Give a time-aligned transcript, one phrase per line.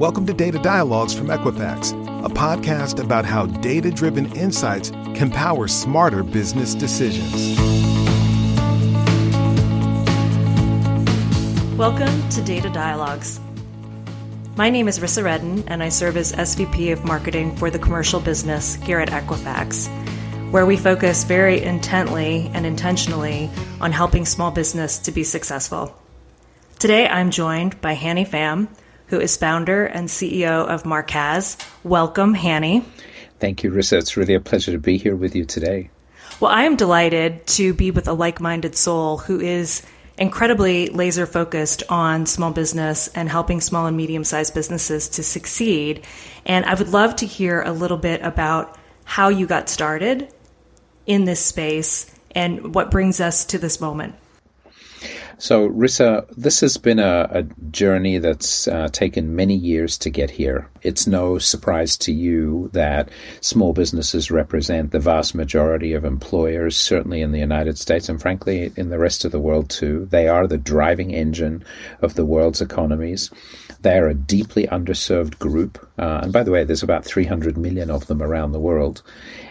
[0.00, 1.92] Welcome to Data Dialogues from Equifax,
[2.24, 7.58] a podcast about how data driven insights can power smarter business decisions.
[11.76, 13.40] Welcome to Data Dialogues.
[14.56, 18.20] My name is Rissa Redden, and I serve as SVP of Marketing for the commercial
[18.20, 19.86] business here at Equifax,
[20.50, 23.50] where we focus very intently and intentionally
[23.82, 25.94] on helping small business to be successful.
[26.78, 28.70] Today, I'm joined by Hany Fam,
[29.10, 31.62] who is founder and CEO of Marqaz.
[31.82, 32.84] Welcome, Hany.
[33.40, 33.98] Thank you, Rissa.
[33.98, 35.90] It's really a pleasure to be here with you today.
[36.38, 39.82] Well, I am delighted to be with a like minded soul who is
[40.16, 46.06] incredibly laser focused on small business and helping small and medium sized businesses to succeed.
[46.46, 50.32] And I would love to hear a little bit about how you got started
[51.06, 54.14] in this space and what brings us to this moment.
[55.40, 60.30] So, Rissa, this has been a, a journey that's uh, taken many years to get
[60.30, 60.68] here.
[60.82, 63.08] It's no surprise to you that
[63.40, 68.70] small businesses represent the vast majority of employers, certainly in the United States and frankly
[68.76, 70.06] in the rest of the world too.
[70.10, 71.64] They are the driving engine
[72.02, 73.30] of the world's economies.
[73.80, 75.78] They are a deeply underserved group.
[75.98, 79.02] Uh, and by the way, there's about 300 million of them around the world.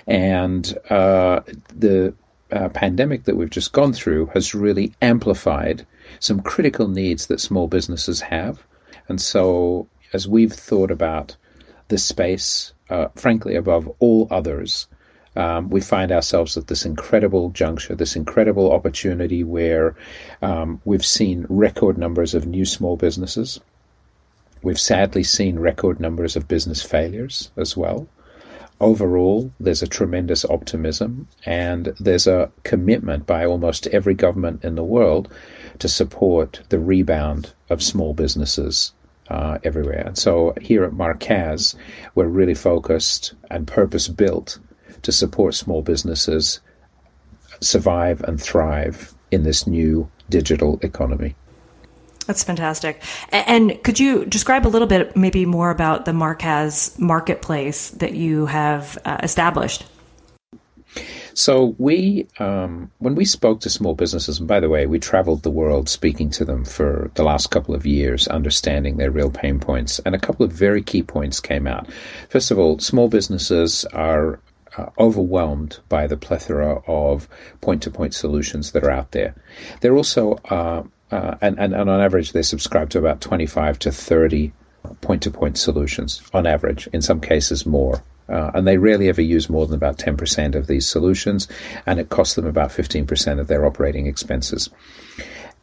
[0.05, 1.39] And uh,
[1.75, 2.13] the
[2.51, 5.85] uh, pandemic that we've just gone through has really amplified
[6.19, 8.63] some critical needs that small businesses have.
[9.07, 11.35] And so, as we've thought about
[11.87, 14.87] this space, uh, frankly, above all others,
[15.35, 19.95] um, we find ourselves at this incredible juncture, this incredible opportunity where
[20.41, 23.59] um, we've seen record numbers of new small businesses.
[24.61, 28.07] We've sadly seen record numbers of business failures as well
[28.79, 34.83] overall, there's a tremendous optimism and there's a commitment by almost every government in the
[34.83, 35.31] world
[35.79, 38.93] to support the rebound of small businesses
[39.29, 40.03] uh, everywhere.
[40.05, 41.75] And so here at Marqaz,
[42.15, 44.59] we're really focused and purpose built
[45.03, 46.59] to support small businesses
[47.61, 51.35] survive and thrive in this new digital economy.
[52.29, 53.01] That's fantastic.
[53.31, 58.45] And could you describe a little bit, maybe more about the Marqaz marketplace that you
[58.45, 59.83] have uh, established?
[61.33, 65.41] So we, um, when we spoke to small businesses, and by the way, we traveled
[65.41, 69.59] the world speaking to them for the last couple of years, understanding their real pain
[69.59, 71.89] points, and a couple of very key points came out.
[72.29, 74.39] First of all, small businesses are
[74.77, 77.27] uh, overwhelmed by the plethora of
[77.61, 79.33] point-to-point solutions that are out there.
[79.81, 83.91] They're also uh, uh, and, and, and on average, they subscribe to about 25 to
[83.91, 84.51] 30
[85.01, 88.03] point to point solutions on average, in some cases more.
[88.27, 91.47] Uh, and they rarely ever use more than about 10% of these solutions,
[91.85, 94.69] and it costs them about 15% of their operating expenses.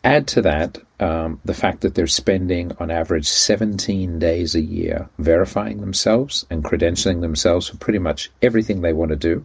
[0.03, 5.09] Add to that um, the fact that they're spending on average 17 days a year
[5.19, 9.45] verifying themselves and credentialing themselves for pretty much everything they want to do.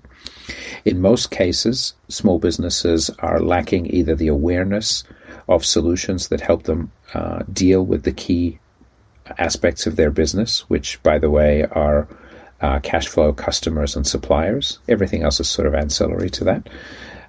[0.85, 5.03] In most cases, small businesses are lacking either the awareness
[5.51, 8.57] of solutions that help them uh, deal with the key
[9.37, 12.07] aspects of their business, which, by the way, are
[12.61, 14.79] uh, cash flow, customers, and suppliers.
[14.87, 16.69] Everything else is sort of ancillary to that.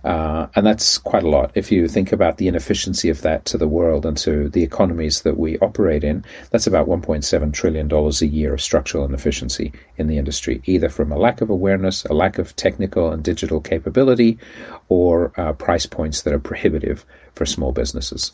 [0.05, 1.53] Uh, and that's quite a lot.
[1.55, 5.23] If you think about the inefficiency of that to the world and to the economies
[5.23, 10.19] that we operate in, that's about $1.7 trillion a year of structural inefficiency in the
[10.19, 14.39] industry, either from a lack of awareness, a lack of technical and digital capability,
[14.89, 17.05] or uh, price points that are prohibitive
[17.35, 18.33] for small businesses.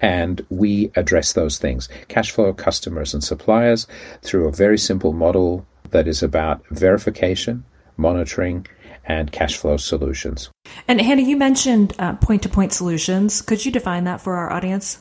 [0.00, 3.86] And we address those things cash flow, customers, and suppliers
[4.20, 7.64] through a very simple model that is about verification,
[7.96, 8.66] monitoring,
[9.04, 10.50] and cash flow solutions.
[10.88, 13.42] And Hany, you mentioned point to point solutions.
[13.42, 14.98] Could you define that for our audience?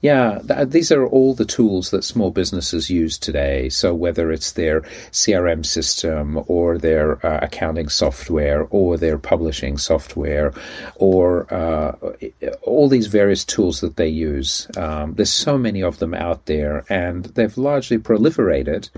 [0.00, 3.68] Yeah, th- these are all the tools that small businesses use today.
[3.68, 10.52] So whether it's their CRM system or their uh, accounting software or their publishing software
[10.94, 11.96] or uh,
[12.62, 16.84] all these various tools that they use, um, there's so many of them out there,
[16.88, 18.90] and they've largely proliferated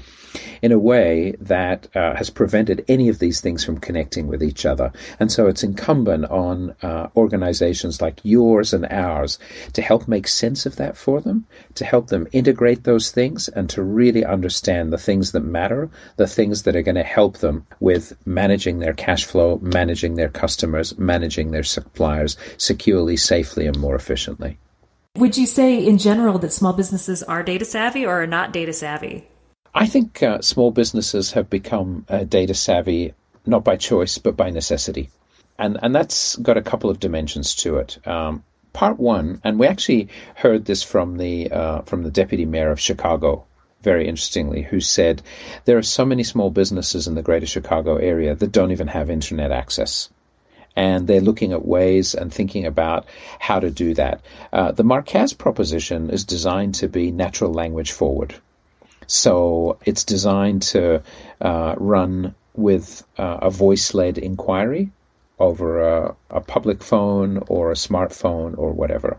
[0.61, 4.67] in a way that uh, has prevented any of these things from connecting with each
[4.67, 4.93] other.
[5.19, 9.38] And so it's incumbent on uh, organizations like yours and ours
[9.73, 13.48] to help make sense of that that for them, to help them integrate those things
[13.48, 17.38] and to really understand the things that matter, the things that are going to help
[17.38, 23.78] them with managing their cash flow, managing their customers, managing their suppliers securely, safely, and
[23.78, 24.58] more efficiently.
[25.16, 28.72] Would you say in general that small businesses are data savvy or are not data
[28.72, 29.28] savvy?
[29.72, 33.14] I think uh, small businesses have become uh, data savvy
[33.46, 35.10] not by choice but by necessity.
[35.58, 38.04] And, and that's got a couple of dimensions to it.
[38.06, 42.70] Um, part one, and we actually heard this from the uh, from the deputy mayor
[42.70, 43.44] of Chicago
[43.82, 45.22] very interestingly, who said
[45.64, 49.11] there are so many small businesses in the greater Chicago area that don't even have
[49.11, 50.11] internet access.
[50.76, 53.06] And they're looking at ways and thinking about
[53.38, 54.20] how to do that.
[54.52, 58.34] Uh, the Marqaz proposition is designed to be natural language forward.
[59.06, 61.02] So it's designed to
[61.40, 64.90] uh, run with uh, a voice led inquiry
[65.40, 69.19] over a, a, public phone or a smartphone or whatever.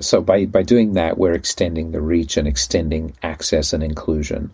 [0.00, 4.50] So by, by doing that, we're extending the reach and extending access and inclusion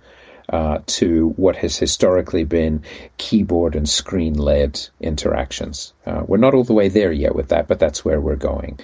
[0.49, 2.83] uh, to what has historically been
[3.17, 5.93] keyboard and screen led interactions.
[6.05, 8.79] Uh, we're not all the way there yet with that, but that's where we're going.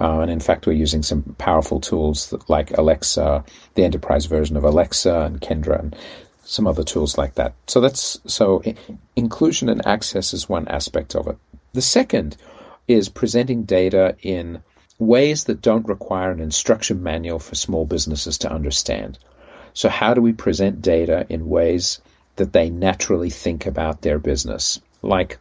[0.00, 3.44] Uh, and in fact, we're using some powerful tools like Alexa,
[3.74, 5.96] the enterprise version of Alexa and Kendra, and
[6.44, 7.54] some other tools like that.
[7.66, 8.62] So that's so
[9.16, 11.36] inclusion and access is one aspect of it.
[11.74, 12.36] The second
[12.86, 14.62] is presenting data in
[15.00, 19.18] ways that don't require an instruction manual for small businesses to understand.
[19.72, 22.00] So, how do we present data in ways
[22.36, 24.80] that they naturally think about their business?
[25.02, 25.38] Like,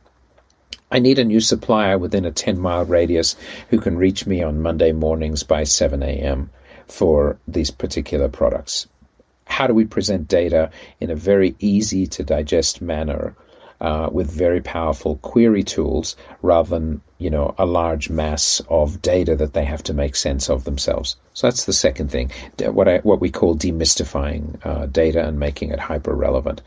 [0.92, 3.36] I need a new supplier within a 10 mile radius
[3.70, 6.50] who can reach me on Monday mornings by 7 a.m.
[6.88, 8.88] for these particular products.
[9.46, 13.36] How do we present data in a very easy to digest manner
[13.84, 19.36] uh, with very powerful query tools rather than you know a large mass of data
[19.36, 21.16] that they have to make sense of themselves.
[21.36, 25.70] So that's the second thing, what I, what we call demystifying uh, data and making
[25.70, 26.62] it hyper relevant.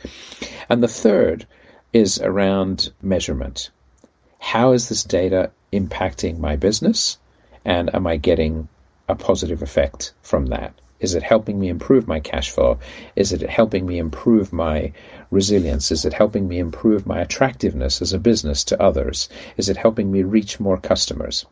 [0.69, 1.47] And the third
[1.93, 3.71] is around measurement
[4.47, 7.19] how is this data impacting my business?
[7.65, 8.69] And am I getting
[9.09, 10.73] a positive effect from that?
[11.01, 12.79] Is it helping me improve my cash flow?
[13.15, 14.93] Is it helping me improve my
[15.31, 15.91] resilience?
[15.91, 19.29] Is it helping me improve my attractiveness as a business to others?
[19.57, 21.45] Is it helping me reach more customers?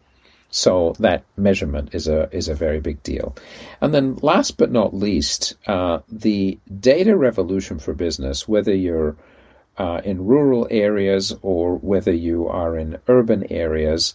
[0.50, 3.34] So that measurement is a is a very big deal.
[3.80, 9.16] And then last but not least, uh, the data revolution for business, whether you're
[9.78, 14.14] uh, in rural areas or whether you are in urban areas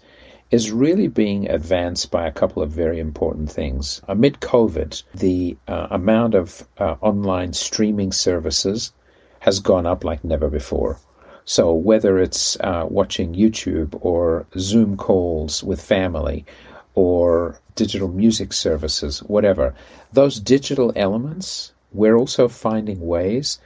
[0.51, 4.01] is really being advanced by a couple of very important things.
[4.07, 8.91] Amid COVID, the uh, amount of uh, online streaming services
[9.39, 10.97] has gone up like never before.
[11.45, 16.45] So, whether it's uh, watching YouTube or Zoom calls with family
[16.93, 19.73] or digital music services, whatever,
[20.13, 23.59] those digital elements, we're also finding ways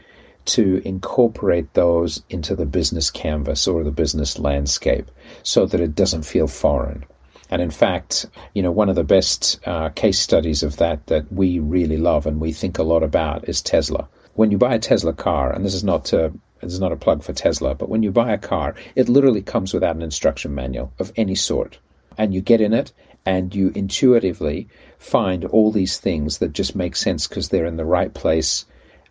[0.46, 5.10] to incorporate those into the business canvas or the business landscape
[5.44, 7.06] so that it doesn't feel foreign.
[7.50, 11.32] And in fact, you know, one of the best uh, case studies of that that
[11.32, 14.08] we really love and we think a lot about is Tesla.
[14.34, 16.98] When you buy a Tesla car, and this is not to this is not a
[16.98, 20.56] plug for Tesla, but when you buy a car, it literally comes without an instruction
[20.56, 21.78] manual of any sort.
[22.18, 22.94] And you get in it
[23.26, 24.68] and you intuitively
[24.98, 28.66] find all these things that just make sense because they're in the right place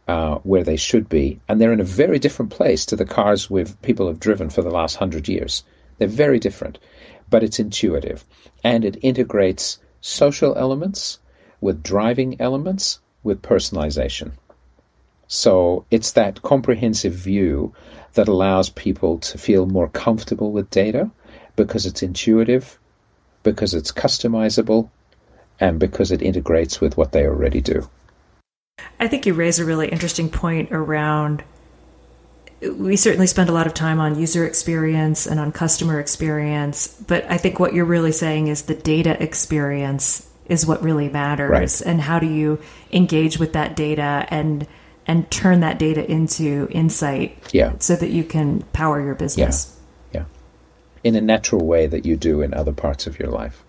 [0.09, 3.49] uh, where they should be, and they're in a very different place to the cars
[3.49, 5.65] with people have driven for the last hundred years.
[5.99, 6.79] They're very different,
[7.31, 8.25] but it's intuitive,
[8.65, 11.19] and it integrates social elements
[11.61, 14.33] with driving elements with personalization.
[15.29, 17.73] So it's that comprehensive view
[18.15, 21.11] that allows people to feel more comfortable with data
[21.57, 22.79] because it's intuitive,
[23.43, 24.91] because it's customizable,
[25.61, 27.89] and because it integrates with what they already do.
[29.01, 31.43] I think you raise a really interesting point around.
[32.61, 37.25] We certainly spend a lot of time on user experience and on customer experience, but
[37.29, 41.81] I think what you're really saying is the data experience is what really matters, right.
[41.83, 42.61] and how do you
[42.93, 44.67] engage with that data and
[45.07, 47.73] and turn that data into insight, yeah.
[47.79, 49.77] so that you can power your business.
[50.13, 50.21] Yeah.
[50.21, 50.25] yeah,
[51.03, 53.62] in a natural way that you do in other parts of your life.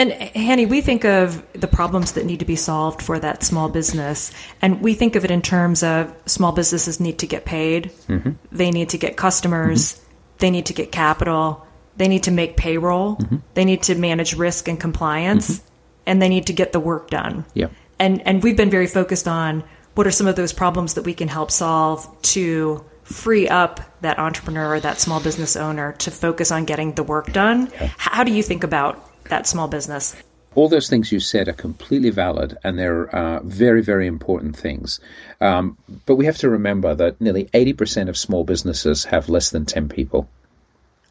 [0.00, 3.68] And Hany, we think of the problems that need to be solved for that small
[3.68, 7.92] business, and we think of it in terms of small businesses need to get paid,
[8.08, 8.30] mm-hmm.
[8.50, 10.04] they need to get customers, mm-hmm.
[10.38, 11.66] they need to get capital,
[11.98, 13.36] they need to make payroll, mm-hmm.
[13.52, 15.68] they need to manage risk and compliance, mm-hmm.
[16.06, 17.44] and they need to get the work done.
[17.52, 17.68] Yeah.
[17.98, 19.64] And and we've been very focused on
[19.96, 24.18] what are some of those problems that we can help solve to free up that
[24.18, 27.70] entrepreneur or that small business owner to focus on getting the work done.
[27.74, 27.90] Yeah.
[27.98, 30.14] How do you think about that small business.
[30.54, 35.00] All those things you said are completely valid and they're uh, very, very important things.
[35.40, 39.64] Um, but we have to remember that nearly 80% of small businesses have less than
[39.64, 40.28] 10 people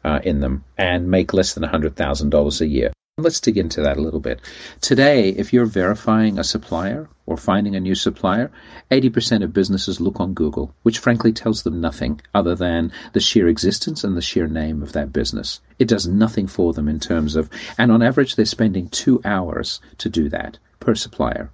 [0.04, 2.92] uh, in them and make less than $100,000 a year.
[3.18, 4.40] Let's dig into that a little bit.
[4.80, 8.50] Today, if you're verifying a supplier or finding a new supplier,
[8.90, 13.46] 80% of businesses look on Google, which frankly tells them nothing other than the sheer
[13.46, 15.60] existence and the sheer name of that business.
[15.78, 19.80] It does nothing for them in terms of, and on average, they're spending two hours
[19.98, 21.52] to do that per supplier.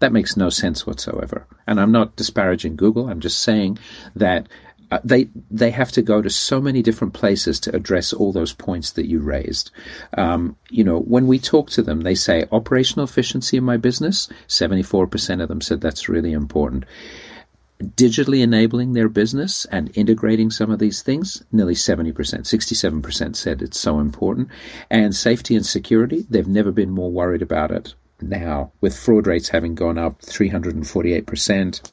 [0.00, 1.46] That makes no sense whatsoever.
[1.68, 3.08] And I'm not disparaging Google.
[3.08, 3.78] I'm just saying
[4.16, 4.48] that
[4.92, 8.52] uh, they they have to go to so many different places to address all those
[8.52, 9.70] points that you raised.
[10.18, 14.28] Um, you know, when we talk to them, they say operational efficiency in my business.
[14.48, 16.84] Seventy four percent of them said that's really important.
[17.80, 23.80] Digitally enabling their business and integrating some of these things, nearly 70%, 67% said it's
[23.80, 24.50] so important.
[24.88, 29.48] And safety and security, they've never been more worried about it now, with fraud rates
[29.48, 31.92] having gone up 348%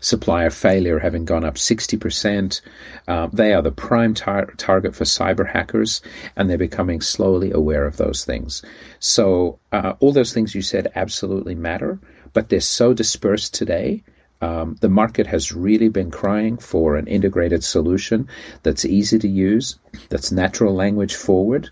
[0.00, 2.60] supplier failure having gone up 60%.
[3.08, 6.02] Uh, they are the prime tar- target for cyber hackers,
[6.36, 8.62] and they're becoming slowly aware of those things.
[8.98, 11.98] So, uh, all those things you said absolutely matter,
[12.32, 14.02] but they're so dispersed today.
[14.40, 18.28] Um, the market has really been crying for an integrated solution
[18.62, 19.78] that's easy to use,
[20.10, 21.70] that's natural language forward,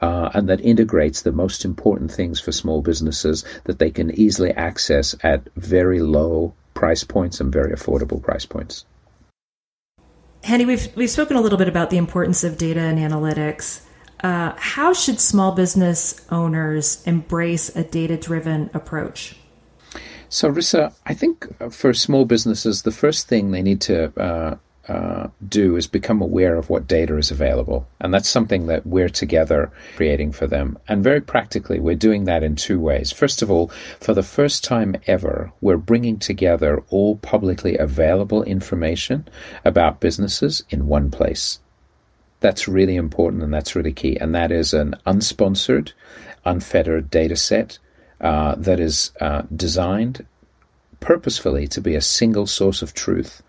[0.00, 4.52] uh, and that integrates the most important things for small businesses that they can easily
[4.52, 8.84] access at very low price points and very affordable price points.
[10.42, 13.82] Hany, we've we've spoken a little bit about the importance of data and analytics.
[14.18, 19.36] Uh, how should small business owners embrace a data driven approach?
[20.28, 24.56] So, Rissa, I think for small businesses, the first thing they need to uh,
[24.88, 27.86] uh, do is become aware of what data is available.
[28.00, 30.78] And that's something that we're together creating for them.
[30.88, 33.12] And very practically, we're doing that in two ways.
[33.12, 33.68] First of all,
[34.00, 39.28] for the first time ever, we're bringing together all publicly available information
[39.64, 41.60] about businesses in one place.
[42.40, 44.16] That's really important and that's really key.
[44.16, 45.92] And that is an unsponsored,
[46.44, 47.78] unfettered data set
[48.20, 50.26] uh, that is uh, designed
[50.98, 53.42] purposefully to be a single source of truth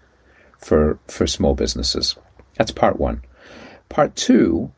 [0.63, 2.15] for, for small businesses.
[2.57, 3.21] That's part one.
[3.89, 4.71] Part two,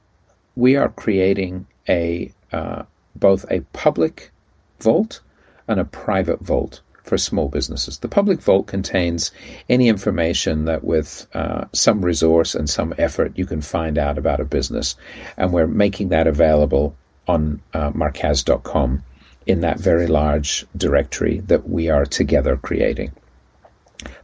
[0.56, 2.84] we are creating a uh,
[3.16, 4.32] both a public
[4.80, 5.22] vault
[5.68, 8.00] and a private vault for small businesses.
[8.00, 9.32] The public vault contains
[9.70, 14.40] any information that, with uh, some resource and some effort, you can find out about
[14.40, 14.96] a business,
[15.38, 16.96] and we're making that available
[17.28, 19.04] on uh, marqaz.com
[19.46, 23.12] in that very large directory that we are together creating.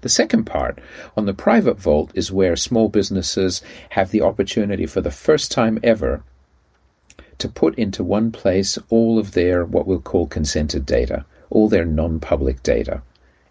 [0.02, 0.80] The second part
[1.16, 5.80] on the private vault is where small businesses have the opportunity for the first time
[5.84, 6.24] ever
[7.38, 11.86] to put into one place all of their what we'll call consented data, all their
[11.86, 13.02] non public data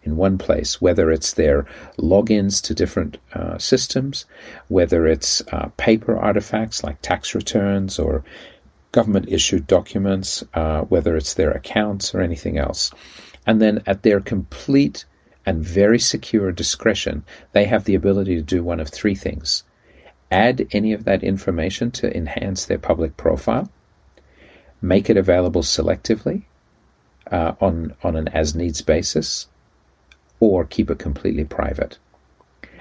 [0.02, 1.66] in one place, whether it's their
[1.98, 4.24] logins to different uh, systems,
[4.68, 8.24] whether it's uh, paper artifacts like tax returns or
[8.92, 12.90] government issued documents, uh, whether it's their accounts or anything else.
[13.46, 15.04] And then at their complete
[15.46, 19.64] and very secure discretion, they have the ability to do one of three things
[20.30, 23.70] add any of that information to enhance their public profile,
[24.80, 26.42] make it available selectively
[27.30, 29.48] uh, on, on an as needs basis,
[30.38, 31.98] or keep it completely private.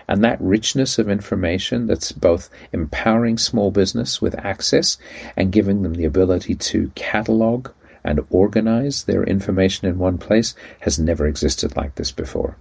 [0.07, 4.97] And that richness of information that's both empowering small business with access
[5.35, 7.69] and giving them the ability to catalog
[8.03, 12.57] and organize their information in one place has never existed like this before.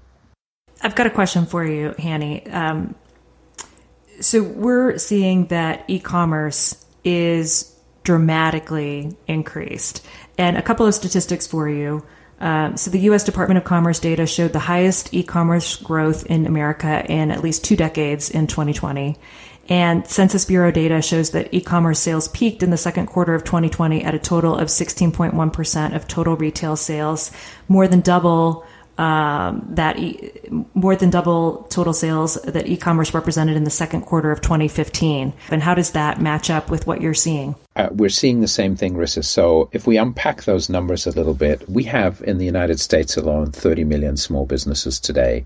[0.83, 2.47] I've got a question for you, Hany.
[2.50, 2.95] Um,
[4.21, 10.04] so we're seeing that e-commerce is dramatically increased,
[10.37, 12.04] and a couple of statistics for you.
[12.40, 13.25] Um, so the U.S.
[13.25, 17.76] Department of Commerce data showed the highest e-commerce growth in America in at least two
[17.76, 19.16] decades in 2020.
[19.68, 24.02] And Census Bureau data shows that e-commerce sales peaked in the second quarter of 2020
[24.02, 27.30] at a total of 16.1% of total retail sales,
[27.68, 28.66] more than double
[28.98, 30.32] um, that e-
[30.75, 35.32] more than double total sales that e-commerce represented in the second quarter of 2015.
[35.50, 37.54] And how does that match up with what you're seeing?
[37.76, 39.25] Uh, we're seeing the same thing, Rissa.
[39.25, 43.16] So if we unpack those numbers a little bit, we have in the United States
[43.16, 45.44] alone 30 million small businesses today.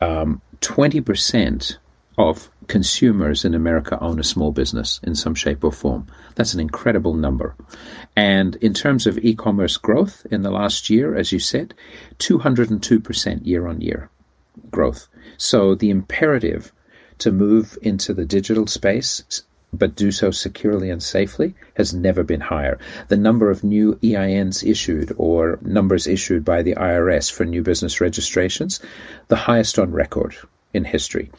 [0.00, 1.76] Um, 20%
[2.16, 6.06] of consumers in America own a small business in some shape or form.
[6.36, 7.56] That's an incredible number.
[8.14, 11.74] And in terms of e commerce growth in the last year, as you said,
[12.18, 14.10] 202% year on year
[14.70, 15.08] growth.
[15.36, 16.72] So the imperative
[17.18, 22.40] to move into the digital space but do so securely and safely has never been
[22.40, 22.78] higher.
[23.08, 28.00] The number of new EINs issued or numbers issued by the IRS for new business
[28.00, 28.80] registrations,
[29.28, 30.34] the highest on record
[30.72, 31.30] in history.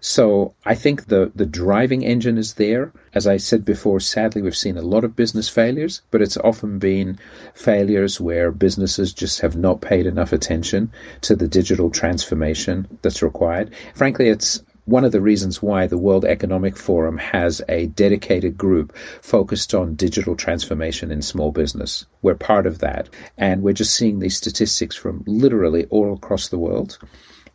[0.00, 2.92] So I think the, the driving engine is there.
[3.14, 6.78] As I said before, sadly, we've seen a lot of business failures, but it's often
[6.78, 7.18] been
[7.54, 10.92] failures where businesses just have not paid enough attention
[11.22, 13.74] to the digital transformation that's required.
[13.94, 18.96] Frankly, it's one of the reasons why the World Economic Forum has a dedicated group
[19.20, 22.06] focused on digital transformation in small business.
[22.22, 23.08] We're part of that.
[23.36, 26.98] And we're just seeing these statistics from literally all across the world.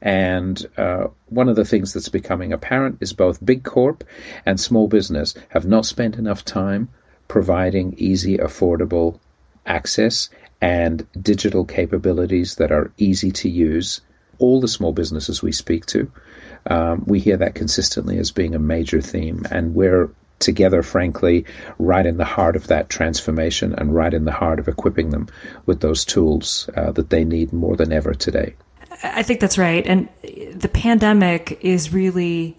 [0.01, 4.03] And uh, one of the things that's becoming apparent is both big corp
[4.45, 6.89] and small business have not spent enough time
[7.27, 9.19] providing easy, affordable
[9.65, 10.29] access
[10.59, 14.01] and digital capabilities that are easy to use.
[14.39, 16.11] All the small businesses we speak to,
[16.65, 21.45] um, we hear that consistently as being a major theme, and we're together, frankly,
[21.77, 25.27] right in the heart of that transformation and right in the heart of equipping them
[25.67, 28.55] with those tools uh, that they need more than ever today.
[29.03, 29.85] I think that's right.
[29.85, 30.09] And
[30.53, 32.57] the pandemic is really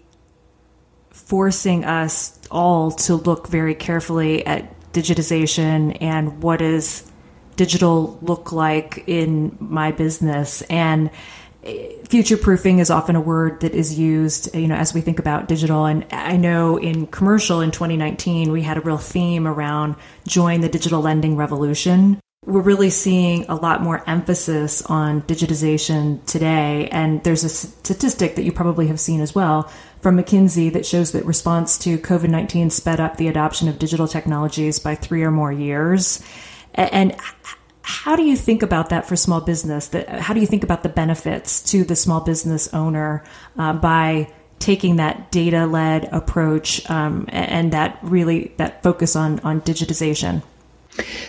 [1.11, 7.09] forcing us all to look very carefully at digitization and what does
[7.55, 10.61] digital look like in my business.
[10.63, 11.09] And
[12.09, 15.47] future proofing is often a word that is used you know as we think about
[15.47, 15.85] digital.
[15.85, 19.95] And i know in commercial in 2019 we had a real theme around
[20.27, 26.89] join the digital lending revolution we're really seeing a lot more emphasis on digitization today
[26.91, 29.71] and there's a statistic that you probably have seen as well
[30.01, 34.79] from mckinsey that shows that response to covid-19 sped up the adoption of digital technologies
[34.79, 36.23] by three or more years
[36.75, 37.15] and
[37.83, 39.91] how do you think about that for small business?
[40.07, 43.23] How do you think about the benefits to the small business owner
[43.57, 49.61] uh, by taking that data led approach um, and that really that focus on on
[49.61, 50.41] digitization?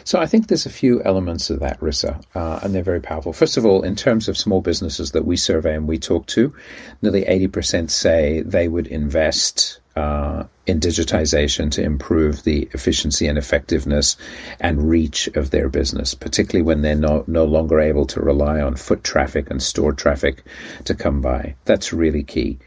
[0.04, 3.32] So I think there's a few elements of that, Rissa, uh, and they're very powerful.
[3.32, 6.54] First of all, in terms of small businesses that we survey and we talk to,
[7.02, 14.16] nearly 80% say they would invest uh, in digitization to improve the efficiency and effectiveness
[14.60, 18.74] and reach of their business, particularly when they're no, no longer able to rely on
[18.74, 20.42] foot traffic and store traffic
[20.84, 21.54] to come by.
[21.64, 22.58] That's really key.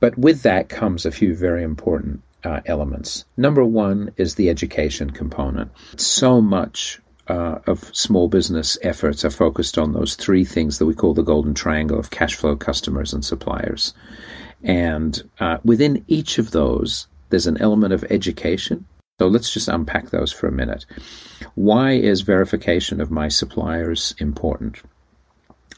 [0.00, 3.24] But with that comes a few very important uh, elements.
[3.36, 5.70] Number one is the education component.
[5.96, 10.94] So much uh, of small business efforts are focused on those three things that we
[10.94, 13.94] call the golden triangle of cash flow, customers, and suppliers.
[14.62, 18.86] And uh, within each of those, there's an element of education.
[19.20, 20.84] So let's just unpack those for a minute.
[21.54, 24.82] Why is verification of my suppliers important?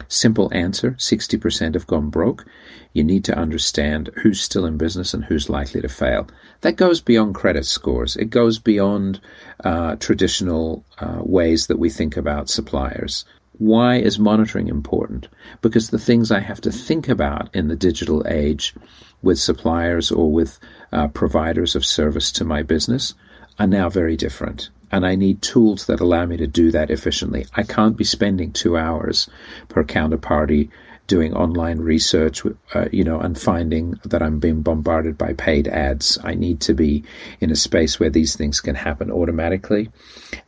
[0.09, 2.45] Simple answer 60% have gone broke.
[2.93, 6.29] You need to understand who's still in business and who's likely to fail.
[6.61, 9.21] That goes beyond credit scores, it goes beyond
[9.65, 13.25] uh, traditional uh, ways that we think about suppliers.
[13.59, 15.29] Why is monitoring important?
[15.63, 18.75] Because the things I have to think about in the digital age
[19.23, 20.59] with suppliers or with
[20.93, 23.15] uh, providers of service to my business
[23.59, 24.71] are now very different.
[24.95, 27.47] And I need tools that allow me to do that efficiently.
[27.53, 29.29] I can't be spending two hours
[29.69, 30.71] per counterparty
[31.09, 32.43] doing online research,
[32.75, 36.17] uh, you know, and finding that I'm being bombarded by paid ads.
[36.23, 37.03] I need to be
[37.41, 39.91] in a space where these things can happen automatically.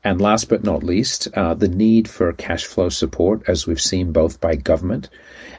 [0.05, 4.13] And last but not least, uh, the need for cash flow support, as we've seen
[4.13, 5.09] both by government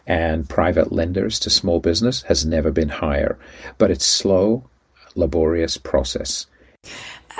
[0.08, 3.38] and private lenders to small business, has never been higher.
[3.78, 4.63] But it's slow,
[5.13, 6.45] laborious process.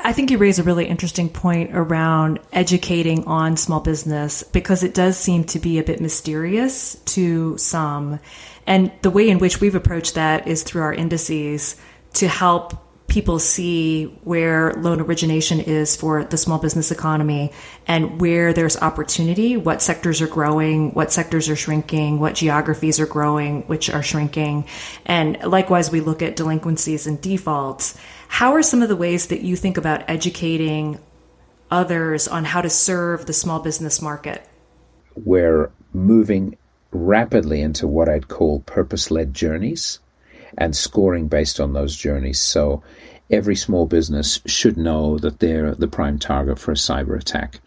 [0.04, 4.94] I think you raise a really interesting point around educating on small business because it
[4.94, 8.20] does seem to be a bit mysterious to some.
[8.66, 11.76] And the way in which we've approached that is through our indices
[12.14, 12.87] to help
[13.18, 17.52] people see where loan origination is for the small business economy
[17.88, 23.08] and where there's opportunity, what sectors are growing, what sectors are shrinking, what geographies are
[23.08, 24.68] growing, which are shrinking.
[25.08, 27.98] And likewise, we look at delinquencies and defaults.
[28.28, 31.00] How are some of the ways that you think about educating
[31.72, 34.48] others on how to serve the small business market?
[35.16, 36.56] We're moving
[36.92, 39.98] rapidly into what I'd call purpose led journeys
[40.58, 42.40] and scoring based on those journeys.
[42.40, 42.84] So
[43.30, 47.60] every small business should know that they're the prime target for a cyber attack.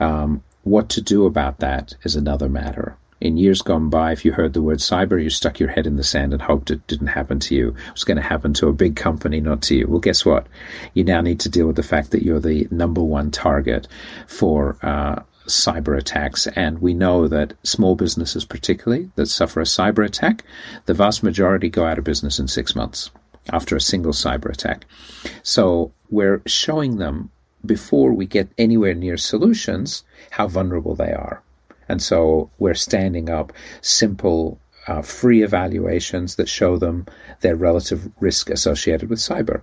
[0.00, 2.96] Um, what to do about that is another matter.
[3.20, 5.94] In years gone by, if you heard the word cyber, you stuck your head in
[5.94, 7.68] the sand and hoped it didn't happen to you.
[7.68, 9.86] It was going to happen to a big company, not to you.
[9.86, 10.48] Well, guess what?
[10.94, 13.86] You now need to deal with the fact that you're the number one target
[14.26, 16.46] for uh, cyber attacks.
[16.48, 20.44] And we know that small businesses, particularly, that suffer a cyber attack,
[20.86, 23.10] the vast majority go out of business in six months
[23.50, 24.86] after a single cyber attack.
[25.42, 27.30] So we're showing them
[27.64, 31.42] before we get anywhere near solutions how vulnerable they are.
[31.88, 37.06] And so we're standing up simple, uh, free evaluations that show them
[37.40, 39.62] their relative risk associated with cyber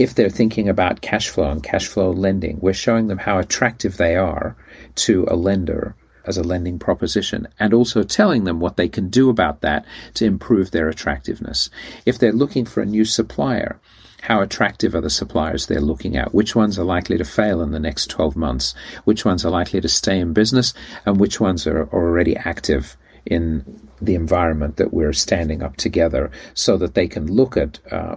[0.00, 3.98] if they're thinking about cash flow and cash flow lending, we're showing them how attractive
[3.98, 4.56] they are
[4.94, 9.28] to a lender as a lending proposition and also telling them what they can do
[9.28, 9.84] about that
[10.14, 11.68] to improve their attractiveness.
[12.06, 13.78] If they're looking for a new supplier,
[14.22, 16.32] how attractive are the suppliers they're looking at?
[16.32, 18.74] Which ones are likely to fail in the next 12 months?
[19.04, 20.72] Which ones are likely to stay in business?
[21.04, 26.78] And which ones are already active in the environment that we're standing up together so
[26.78, 28.16] that they can look at, uh,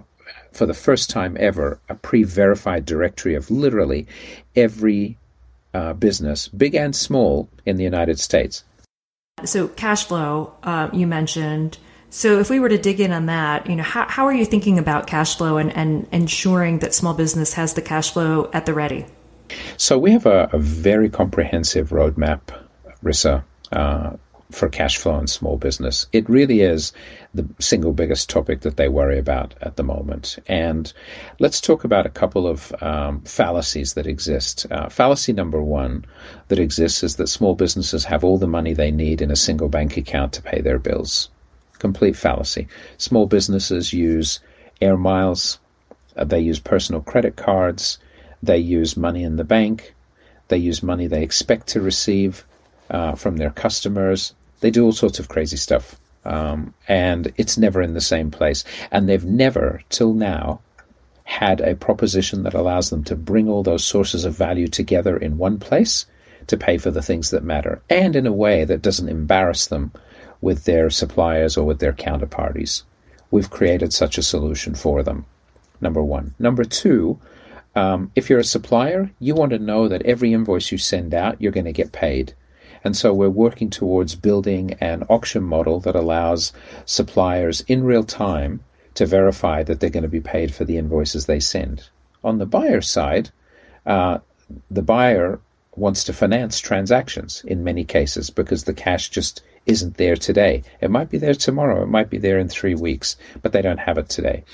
[0.54, 4.06] for the first time ever, a pre verified directory of literally
[4.56, 5.18] every
[5.74, 8.64] uh, business, big and small, in the United States.
[9.44, 11.78] So, cash flow, uh, you mentioned.
[12.10, 14.46] So, if we were to dig in on that, you know, how, how are you
[14.46, 18.66] thinking about cash flow and, and ensuring that small business has the cash flow at
[18.66, 19.06] the ready?
[19.76, 22.40] So, we have a, a very comprehensive roadmap,
[23.02, 24.12] Rissa, uh,
[24.50, 26.06] for cash flow in small business.
[26.12, 26.92] It really is
[27.32, 30.38] the single biggest topic that they worry about at the moment.
[30.46, 30.92] And
[31.38, 34.66] let's talk about a couple of um, fallacies that exist.
[34.70, 36.04] Uh, fallacy number one
[36.48, 39.68] that exists is that small businesses have all the money they need in a single
[39.68, 41.30] bank account to pay their bills.
[41.78, 42.68] Complete fallacy.
[42.98, 44.40] Small businesses use
[44.80, 45.58] air miles,
[46.16, 47.98] uh, they use personal credit cards,
[48.42, 49.94] they use money in the bank,
[50.48, 52.44] they use money they expect to receive
[52.90, 54.34] uh, from their customers.
[54.60, 55.96] They do all sorts of crazy stuff.
[56.24, 58.64] Um, and it's never in the same place.
[58.90, 60.60] And they've never, till now,
[61.24, 65.38] had a proposition that allows them to bring all those sources of value together in
[65.38, 66.06] one place
[66.46, 69.90] to pay for the things that matter, and in a way that doesn't embarrass them
[70.42, 72.82] with their suppliers or with their counterparties.
[73.30, 75.24] We've created such a solution for them.
[75.80, 76.34] Number one.
[76.38, 77.18] Number two,
[77.74, 81.40] um, if you're a supplier, you want to know that every invoice you send out,
[81.40, 82.34] you're going to get paid.
[82.84, 86.52] And so we're working towards building an auction model that allows
[86.84, 88.60] suppliers in real time
[88.94, 91.88] to verify that they're going to be paid for the invoices they send.
[92.22, 93.30] On the buyer side,
[93.86, 94.18] uh,
[94.70, 95.40] the buyer
[95.76, 100.62] wants to finance transactions in many cases because the cash just isn't there today.
[100.80, 101.82] It might be there tomorrow.
[101.82, 104.44] It might be there in three weeks, but they don't have it today.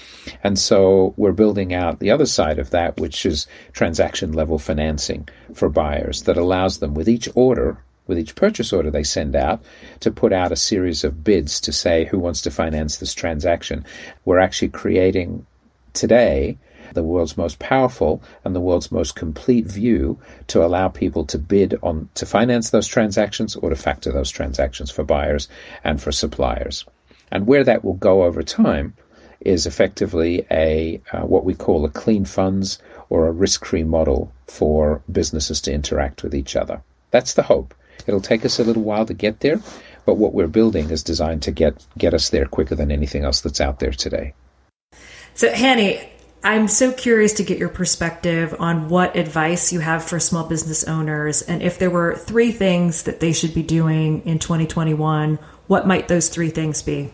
[0.43, 5.29] And so we're building out the other side of that, which is transaction level financing
[5.53, 7.79] for buyers that allows them with each order
[8.11, 9.63] with each purchase order they send out
[10.01, 13.85] to put out a series of bids to say who wants to finance this transaction.
[14.25, 15.47] We're actually creating
[15.93, 16.59] today
[16.93, 20.19] the world's most powerful and the world's most complete view
[20.49, 24.91] to allow people to bid on to finance those transactions or to factor those transactions
[24.91, 25.49] for buyers
[25.85, 26.85] and for suppliers.
[27.31, 28.95] And where that will go over time
[29.41, 35.01] is effectively a uh, what we call a clean funds or a risk-free model for
[35.11, 36.83] businesses to interact with each other.
[37.13, 37.73] That's the hope.
[38.07, 39.61] It'll take us a little while to get there,
[40.07, 43.41] but what we're building is designed to get get us there quicker than anything else
[43.41, 44.35] that's out there today.
[45.35, 46.11] So, Hany,
[46.43, 50.85] I'm so curious to get your perspective on what advice you have for small business
[50.85, 55.87] owners, and if there were three things that they should be doing in 2021, what
[55.87, 57.13] might those three things be?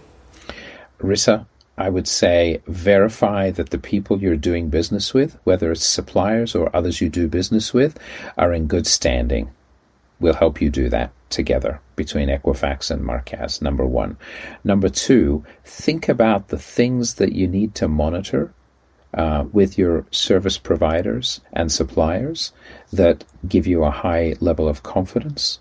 [1.01, 1.46] Rissa,
[1.77, 6.75] I would say verify that the people you're doing business with, whether it's suppliers or
[6.75, 7.99] others you do business with,
[8.38, 9.51] are in good standing.
[10.20, 14.16] We'll help you do that together between Equifax and Marqaz, number one.
[14.64, 18.52] Number two, think about the things that you need to monitor
[19.14, 22.52] uh, with your service providers and suppliers
[22.92, 25.59] that give you a high level of confidence.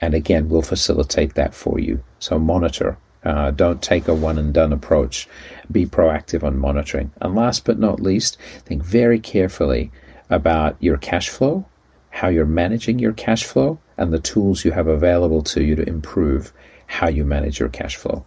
[0.00, 2.02] And again, we'll facilitate that for you.
[2.18, 2.96] So monitor.
[3.24, 5.28] Uh, don't take a one and done approach.
[5.70, 7.12] Be proactive on monitoring.
[7.20, 9.92] And last but not least, think very carefully
[10.28, 11.64] about your cash flow,
[12.10, 15.88] how you're managing your cash flow, and the tools you have available to you to
[15.88, 16.52] improve
[16.86, 18.24] how you manage your cash flow.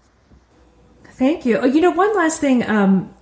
[1.11, 1.57] Thank you.
[1.57, 3.13] Oh, you know, one last thing um,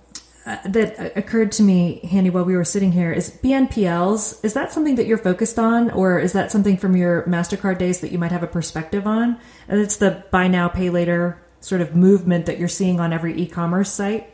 [0.46, 4.44] uh, that occurred to me, Hany, while we were sitting here is BNPLs.
[4.44, 8.00] Is that something that you're focused on, or is that something from your MasterCard days
[8.00, 9.38] that you might have a perspective on?
[9.68, 13.40] And it's the buy now, pay later sort of movement that you're seeing on every
[13.40, 14.30] e commerce site?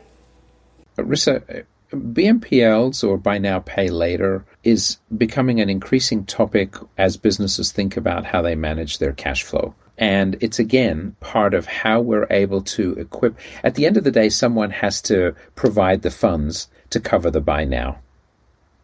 [0.97, 7.97] Rissa, BNPLs or buy now, pay later is becoming an increasing topic as businesses think
[7.97, 9.75] about how they manage their cash flow.
[9.97, 13.37] And it's again part of how we're able to equip.
[13.63, 17.41] At the end of the day, someone has to provide the funds to cover the
[17.41, 17.99] buy now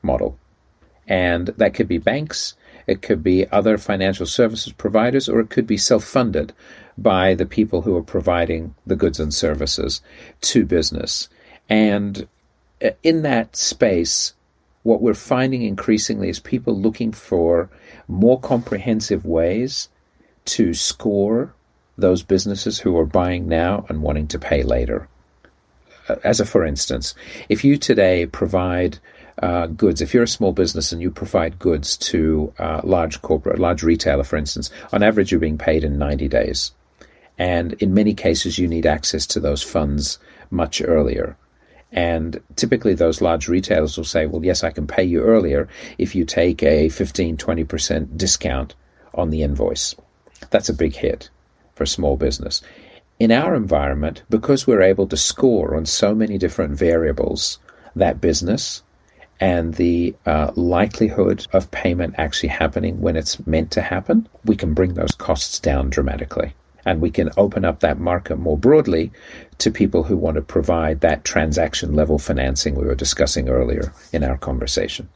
[0.04, 0.38] model.
[1.08, 2.56] And that could be banks,
[2.88, 6.54] it could be other financial services providers, or it could be self funded
[6.98, 10.02] by the people who are providing the goods and services
[10.41, 11.30] to business.
[11.70, 12.28] And
[13.04, 14.34] in that space,
[14.84, 17.70] what we're finding increasingly is people looking for
[18.08, 19.90] more comprehensive ways
[20.46, 21.54] to score
[21.98, 25.08] those businesses who are buying now and wanting to pay later.
[26.08, 27.16] Uh, as a for instance,
[27.50, 29.00] if you today provide
[29.42, 33.60] uh, goods, if you're a small business and you provide goods to uh, large corporate,
[33.60, 36.72] large retailer, for instance, on average you're being paid in 90 days.
[37.38, 40.18] And in many cases, you need access to those funds
[40.50, 41.38] much earlier.
[41.91, 46.15] And typically, those large retailers will say, well, yes, I can pay you earlier if
[46.15, 48.76] you take a 15, 20% discount
[49.13, 49.95] on the invoice.
[50.50, 51.30] That's a big hit
[51.76, 52.62] for small business.
[53.19, 57.58] In our environment, because we're able to score on so many different variables,
[57.95, 58.84] that business
[59.39, 64.73] and the uh, likelihood of payment actually happening when it's meant to happen, we can
[64.73, 66.54] bring those costs down dramatically
[66.88, 69.12] and we can open up that market more broadly
[69.58, 74.23] to people who want to provide that transaction level financing we were discussing earlier in
[74.23, 75.10] our conversation.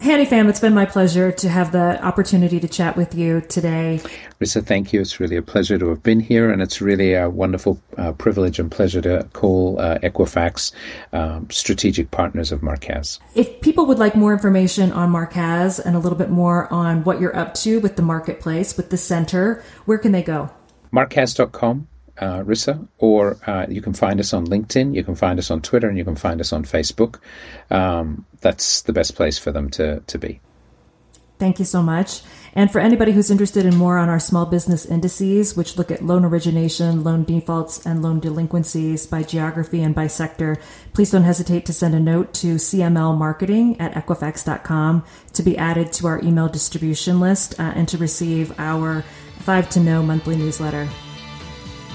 [0.00, 4.00] Hany Fam, it's been my pleasure to have the opportunity to chat with you today.
[4.38, 5.00] Rissa, thank you.
[5.00, 8.58] It's really a pleasure to have been here, and it's really a wonderful uh, privilege
[8.58, 10.72] and pleasure to call uh, Equifax
[11.14, 13.18] um, strategic partners of Marqaz.
[13.34, 17.18] If people would like more information on Marqaz and a little bit more on what
[17.18, 20.50] you're up to with the marketplace, with the center, where can they go?
[20.94, 25.50] marqaz.com, uh, Rissa, or uh, you can find us on LinkedIn, you can find us
[25.50, 27.18] on Twitter, and you can find us on Facebook.
[27.70, 30.40] Um, that's the best place for them to, to be.
[31.38, 32.22] Thank you so much.
[32.54, 36.04] And for anybody who's interested in more on our small business indices, which look at
[36.04, 40.58] loan origination, loan defaults, and loan delinquencies by geography and by sector,
[40.92, 46.06] please don't hesitate to send a note to cmlmarketing at equifax.com to be added to
[46.06, 49.04] our email distribution list uh, and to receive our
[49.44, 50.88] 5 to Know monthly newsletter.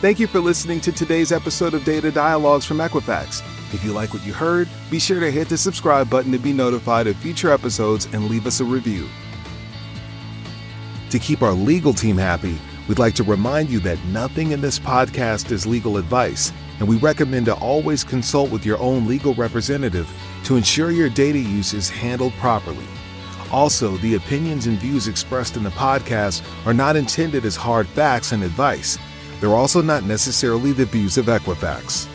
[0.01, 3.41] Thank you for listening to today's episode of Data Dialogues from Equifax.
[3.73, 6.53] If you like what you heard, be sure to hit the subscribe button to be
[6.53, 9.09] notified of future episodes and leave us a review.
[11.09, 12.55] To keep our legal team happy,
[12.87, 16.97] we'd like to remind you that nothing in this podcast is legal advice, and we
[16.97, 20.07] recommend to always consult with your own legal representative
[20.43, 22.85] to ensure your data use is handled properly.
[23.51, 28.31] Also, the opinions and views expressed in the podcast are not intended as hard facts
[28.31, 28.97] and advice.
[29.39, 32.07] They're also not necessarily the views of Equifax.